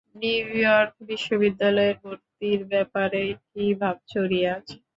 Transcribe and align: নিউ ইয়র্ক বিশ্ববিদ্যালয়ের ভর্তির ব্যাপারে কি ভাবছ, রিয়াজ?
নিউ 0.15 0.45
ইয়র্ক 0.55 0.93
বিশ্ববিদ্যালয়ের 1.09 1.95
ভর্তির 2.03 2.61
ব্যাপারে 2.71 3.21
কি 3.45 3.65
ভাবছ, 3.81 4.11
রিয়াজ? 4.31 4.65